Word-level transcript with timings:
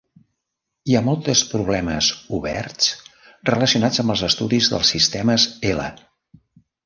Hi 0.91 0.95
ha 0.95 1.01
moltes 1.07 1.41
problemes 1.49 2.07
oberts 2.37 2.89
relacionats 3.51 4.03
amb 4.05 4.15
els 4.15 4.25
estudis 4.31 4.71
dels 4.75 4.95
sistemes 4.95 5.45
L. 5.75 5.85